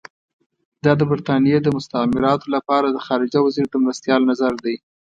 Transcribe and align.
دا 0.83 0.91
د 0.99 1.01
برټانیې 1.11 1.57
د 1.63 1.67
مستعمراتو 1.75 2.47
لپاره 2.55 2.87
د 2.89 2.97
خارجه 3.05 3.39
وزیر 3.43 3.67
د 3.71 3.75
مرستیال 3.85 4.21
نظر 4.31 4.53
دی. 4.65 4.75